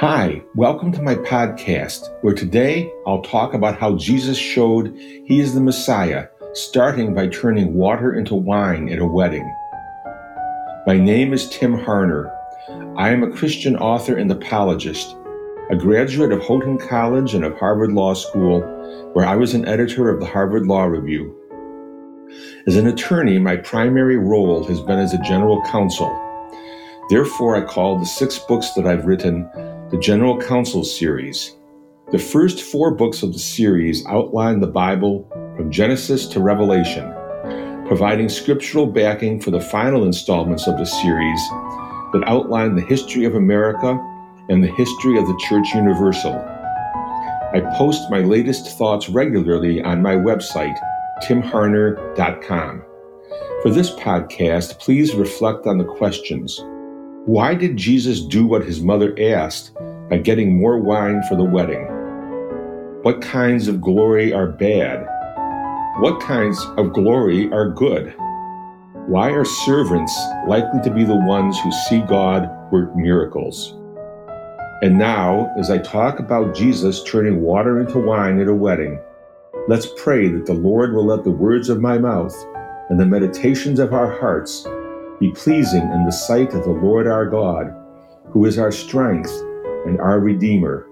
[0.00, 5.54] Hi, welcome to my podcast, where today I'll talk about how Jesus showed he is
[5.54, 9.52] the Messiah, starting by turning water into wine at a wedding.
[10.86, 12.32] My name is Tim Harner.
[12.96, 15.16] I am a Christian author and apologist,
[15.68, 18.60] a graduate of Houghton College and of Harvard Law School,
[19.14, 21.34] where I was an editor of the Harvard Law Review.
[22.68, 26.16] As an attorney, my primary role has been as a general counsel.
[27.10, 29.50] Therefore, I call the six books that I've written
[29.90, 31.56] the General Counsel series.
[32.12, 35.26] The first four books of the series outline the Bible
[35.56, 37.10] from Genesis to Revelation,
[37.86, 41.40] providing scriptural backing for the final installments of the series
[42.12, 43.98] that outline the history of America
[44.50, 46.34] and the history of the Church Universal.
[47.54, 50.78] I post my latest thoughts regularly on my website,
[51.22, 52.84] timharner.com.
[53.62, 56.60] For this podcast, please reflect on the questions
[57.24, 59.72] Why did Jesus do what his mother asked
[60.08, 61.86] by getting more wine for the wedding?
[63.02, 65.06] What kinds of glory are bad?
[66.00, 68.14] What kinds of glory are good?
[69.06, 73.74] Why are servants likely to be the ones who see God work miracles?
[74.82, 79.00] And now, as I talk about Jesus turning water into wine at a wedding,
[79.66, 82.34] let's pray that the Lord will let the words of my mouth
[82.88, 84.66] and the meditations of our hearts
[85.18, 87.74] be pleasing in the sight of the Lord our God,
[88.30, 89.32] who is our strength
[89.86, 90.86] and our Redeemer.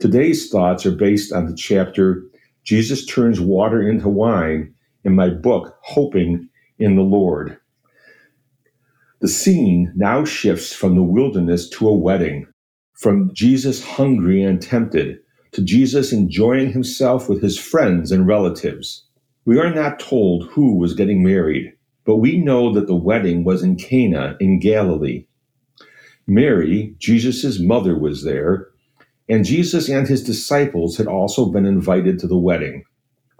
[0.00, 2.24] Today's thoughts are based on the chapter
[2.64, 7.58] Jesus Turns Water into Wine in my book, Hoping in the Lord.
[9.20, 12.46] The scene now shifts from the wilderness to a wedding,
[12.94, 15.18] from Jesus hungry and tempted
[15.52, 19.04] to Jesus enjoying himself with his friends and relatives.
[19.44, 21.72] We are not told who was getting married,
[22.04, 25.26] but we know that the wedding was in Cana in Galilee.
[26.30, 28.68] Mary, Jesus' mother, was there,
[29.28, 32.84] and Jesus and his disciples had also been invited to the wedding.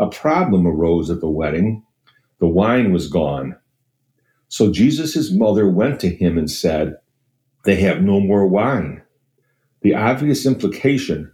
[0.00, 1.84] A problem arose at the wedding.
[2.41, 3.54] The wine was gone.
[4.48, 6.97] So Jesus' mother went to him and said,
[7.65, 9.03] They have no more wine.
[9.82, 11.31] The obvious implication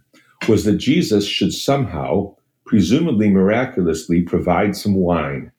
[0.47, 2.35] was that Jesus should somehow,
[2.67, 5.51] presumably miraculously, provide some wine.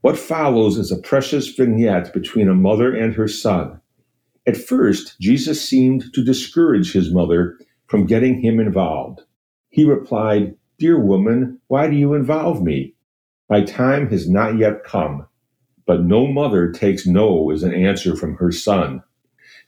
[0.00, 3.82] What follows is a precious vignette between a mother and her son.
[4.46, 9.20] At first, Jesus seemed to discourage his mother from getting him involved.
[9.70, 12.94] He replied, Dear woman, why do you involve me?
[13.50, 15.26] My time has not yet come.
[15.86, 19.02] But no mother takes no as an answer from her son.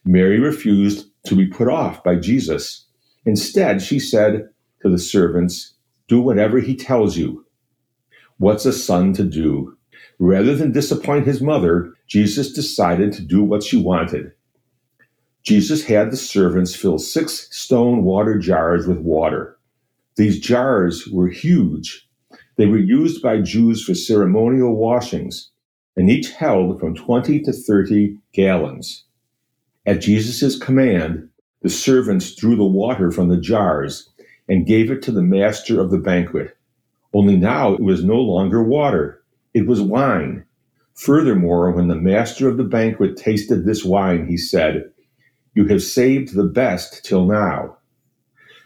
[0.04, 2.86] Mary refused to be put off by Jesus.
[3.24, 4.48] Instead, she said
[4.82, 5.74] to the servants,
[6.08, 7.46] Do whatever he tells you.
[8.38, 9.76] What's a son to do?
[10.18, 14.32] Rather than disappoint his mother, Jesus decided to do what she wanted.
[15.42, 19.58] Jesus had the servants fill six stone water jars with water.
[20.16, 22.06] These jars were huge.
[22.56, 25.50] They were used by Jews for ceremonial washings
[25.96, 29.04] and each held from 20 to 30 gallons.
[29.86, 31.28] At Jesus' command,
[31.62, 34.10] the servants drew the water from the jars
[34.48, 36.56] and gave it to the master of the banquet.
[37.12, 39.22] Only now it was no longer water,
[39.54, 40.44] it was wine.
[40.94, 44.90] Furthermore, when the master of the banquet tasted this wine, he said,
[45.54, 47.78] You have saved the best till now.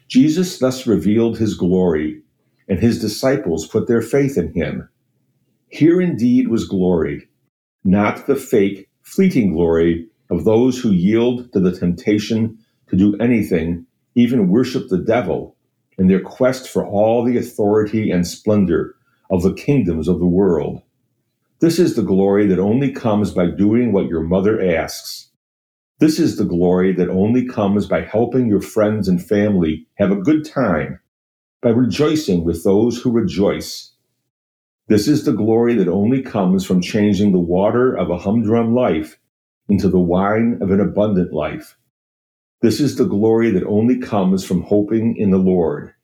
[0.08, 2.22] Jesus thus revealed his glory,
[2.68, 4.88] and his disciples put their faith in him.
[5.68, 7.28] Here indeed was glory,
[7.84, 12.58] not the fake, fleeting glory of those who yield to the temptation
[12.88, 15.56] to do anything, even worship the devil,
[15.98, 18.94] in their quest for all the authority and splendor
[19.30, 20.82] of the kingdoms of the world.
[21.60, 25.30] This is the glory that only comes by doing what your mother asks.
[25.99, 30.16] This is the glory that only comes by helping your friends and family have a
[30.16, 31.00] good time,
[31.62, 33.94] by rejoicing with those who rejoice
[34.87, 39.19] this is the glory that only comes from changing the water of a humdrum life
[39.66, 41.78] into the wine of an abundant life.
[42.61, 45.94] This is the glory that only comes from hoping in the Lord.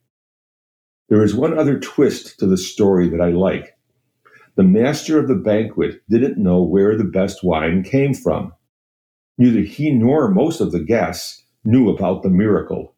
[1.11, 3.77] There is one other twist to the story that I like.
[4.57, 8.55] The master of the banquet didn't know where the best wine came from.
[9.41, 12.95] Neither he nor most of the guests knew about the miracle.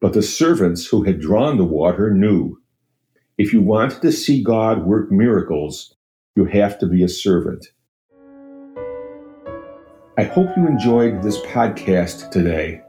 [0.00, 2.58] But the servants who had drawn the water knew.
[3.36, 5.94] If you want to see God work miracles,
[6.34, 7.66] you have to be a servant.
[10.16, 12.80] I hope you enjoyed this podcast today.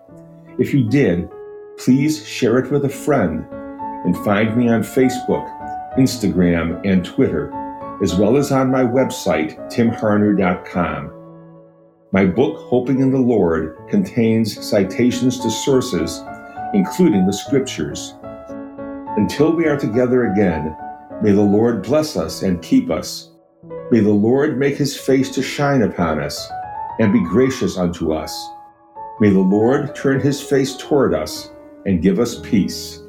[0.58, 1.30] If you did,
[1.78, 3.46] please share it with a friend
[4.06, 5.46] and find me on Facebook,
[5.98, 7.52] Instagram, and Twitter,
[8.02, 11.19] as well as on my website, timharner.com.
[12.12, 16.24] My book, Hoping in the Lord, contains citations to sources,
[16.74, 18.16] including the scriptures.
[19.16, 20.76] Until we are together again,
[21.22, 23.30] may the Lord bless us and keep us.
[23.92, 26.50] May the Lord make his face to shine upon us
[27.00, 28.36] and be gracious unto us.
[29.20, 31.52] May the Lord turn his face toward us
[31.86, 33.04] and give us peace.